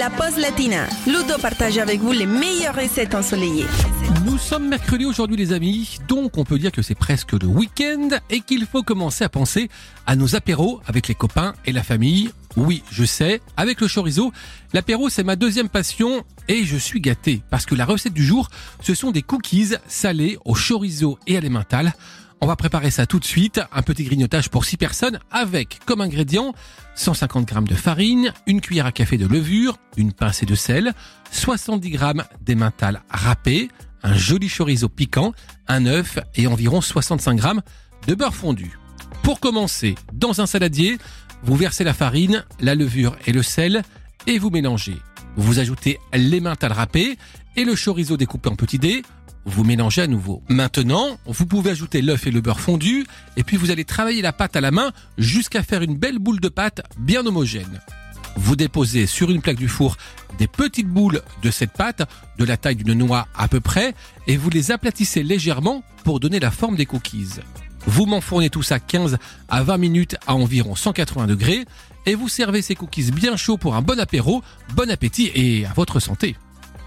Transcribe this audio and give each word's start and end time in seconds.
La 0.00 0.08
pause 0.08 0.38
latina. 0.38 0.86
Ludo 1.06 1.36
partage 1.42 1.76
avec 1.76 2.00
vous 2.00 2.12
les 2.12 2.24
meilleures 2.24 2.74
recettes 2.74 3.14
ensoleillées. 3.14 3.66
Nous 4.24 4.38
sommes 4.38 4.66
mercredi 4.66 5.04
aujourd'hui 5.04 5.36
les 5.36 5.52
amis, 5.52 5.98
donc 6.08 6.38
on 6.38 6.44
peut 6.44 6.58
dire 6.58 6.72
que 6.72 6.80
c'est 6.80 6.94
presque 6.94 7.32
le 7.32 7.46
week-end 7.46 8.08
et 8.30 8.40
qu'il 8.40 8.64
faut 8.64 8.82
commencer 8.82 9.24
à 9.24 9.28
penser 9.28 9.68
à 10.06 10.16
nos 10.16 10.34
apéros 10.34 10.80
avec 10.86 11.06
les 11.06 11.14
copains 11.14 11.52
et 11.66 11.72
la 11.72 11.82
famille. 11.82 12.30
Oui, 12.56 12.82
je 12.90 13.04
sais, 13.04 13.42
avec 13.58 13.82
le 13.82 13.88
chorizo, 13.88 14.32
l'apéro 14.72 15.10
c'est 15.10 15.22
ma 15.22 15.36
deuxième 15.36 15.68
passion 15.68 16.24
et 16.48 16.64
je 16.64 16.78
suis 16.78 17.02
gâté 17.02 17.42
parce 17.50 17.66
que 17.66 17.74
la 17.74 17.84
recette 17.84 18.14
du 18.14 18.24
jour, 18.24 18.48
ce 18.80 18.94
sont 18.94 19.10
des 19.10 19.20
cookies 19.20 19.74
salés 19.86 20.38
au 20.46 20.54
chorizo 20.54 21.18
et 21.26 21.36
à 21.36 21.42
l'emmental. 21.42 21.92
On 22.42 22.46
va 22.46 22.56
préparer 22.56 22.90
ça 22.90 23.04
tout 23.04 23.18
de 23.18 23.24
suite, 23.24 23.60
un 23.70 23.82
petit 23.82 24.02
grignotage 24.02 24.48
pour 24.48 24.64
6 24.64 24.78
personnes 24.78 25.20
avec 25.30 25.78
comme 25.84 26.00
ingrédients 26.00 26.54
150 26.94 27.46
g 27.46 27.54
de 27.68 27.74
farine, 27.74 28.32
une 28.46 28.62
cuillère 28.62 28.86
à 28.86 28.92
café 28.92 29.18
de 29.18 29.26
levure, 29.26 29.76
une 29.98 30.14
pincée 30.14 30.46
de 30.46 30.54
sel, 30.54 30.94
70 31.32 31.92
g 31.92 31.98
d'emmental 32.40 33.02
râpé, 33.10 33.68
un 34.02 34.14
joli 34.14 34.48
chorizo 34.48 34.88
piquant, 34.88 35.34
un 35.68 35.84
œuf 35.84 36.18
et 36.34 36.46
environ 36.46 36.80
65 36.80 37.42
g 37.42 37.48
de 38.06 38.14
beurre 38.14 38.34
fondu. 38.34 38.78
Pour 39.22 39.38
commencer, 39.38 39.94
dans 40.14 40.40
un 40.40 40.46
saladier, 40.46 40.96
vous 41.42 41.56
versez 41.56 41.84
la 41.84 41.92
farine, 41.92 42.46
la 42.58 42.74
levure 42.74 43.16
et 43.26 43.32
le 43.32 43.42
sel 43.42 43.82
et 44.26 44.38
vous 44.38 44.48
mélangez. 44.48 44.96
Vous 45.40 45.58
ajoutez 45.58 45.98
l'emmental 46.12 46.70
râpé 46.70 47.16
et 47.56 47.64
le 47.64 47.74
chorizo 47.74 48.18
découpé 48.18 48.50
en 48.50 48.56
petits 48.56 48.78
dés. 48.78 49.00
Vous 49.46 49.64
mélangez 49.64 50.02
à 50.02 50.06
nouveau. 50.06 50.42
Maintenant, 50.50 51.16
vous 51.24 51.46
pouvez 51.46 51.70
ajouter 51.70 52.02
l'œuf 52.02 52.26
et 52.26 52.30
le 52.30 52.42
beurre 52.42 52.60
fondu 52.60 53.06
et 53.38 53.42
puis 53.42 53.56
vous 53.56 53.70
allez 53.70 53.86
travailler 53.86 54.20
la 54.20 54.34
pâte 54.34 54.54
à 54.56 54.60
la 54.60 54.70
main 54.70 54.92
jusqu'à 55.16 55.62
faire 55.62 55.80
une 55.80 55.96
belle 55.96 56.18
boule 56.18 56.40
de 56.40 56.50
pâte 56.50 56.82
bien 56.98 57.24
homogène. 57.24 57.80
Vous 58.36 58.54
déposez 58.54 59.06
sur 59.06 59.30
une 59.30 59.40
plaque 59.40 59.56
du 59.56 59.68
four 59.68 59.96
des 60.38 60.46
petites 60.46 60.88
boules 60.88 61.22
de 61.42 61.50
cette 61.50 61.72
pâte, 61.72 62.06
de 62.36 62.44
la 62.44 62.58
taille 62.58 62.76
d'une 62.76 62.92
noix 62.92 63.26
à 63.34 63.48
peu 63.48 63.60
près, 63.60 63.94
et 64.26 64.36
vous 64.36 64.50
les 64.50 64.72
aplatissez 64.72 65.22
légèrement 65.22 65.82
pour 66.04 66.20
donner 66.20 66.38
la 66.38 66.50
forme 66.50 66.76
des 66.76 66.86
cookies. 66.86 67.40
Vous 67.86 68.04
m'enfournez 68.04 68.50
tout 68.50 68.62
ça 68.62 68.78
15 68.78 69.16
à 69.48 69.62
20 69.62 69.78
minutes 69.78 70.16
à 70.26 70.34
environ 70.34 70.74
180 70.74 71.26
degrés 71.26 71.64
et 72.06 72.14
vous 72.14 72.28
servez 72.28 72.62
ces 72.62 72.74
cookies 72.74 73.10
bien 73.12 73.36
chauds 73.36 73.58
pour 73.58 73.74
un 73.74 73.82
bon 73.82 73.98
apéro, 73.98 74.42
bon 74.74 74.90
appétit 74.90 75.30
et 75.34 75.66
à 75.66 75.72
votre 75.72 76.00
santé. 76.00 76.36